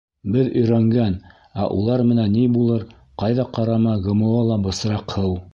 [0.35, 1.17] Беҙ өйрәнгән,
[1.63, 2.89] ә улар менән ни булыр—
[3.25, 5.41] ҡайҙа ҡарама ГМО ла бысраҡ һыу...